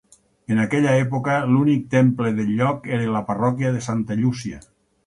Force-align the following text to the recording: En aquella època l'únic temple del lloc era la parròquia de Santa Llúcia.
En 0.53 0.61
aquella 0.63 0.93
època 1.01 1.35
l'únic 1.51 1.85
temple 1.93 2.35
del 2.41 2.51
lloc 2.63 2.91
era 2.99 3.15
la 3.19 3.25
parròquia 3.33 3.79
de 3.79 3.89
Santa 3.91 4.21
Llúcia. 4.25 4.69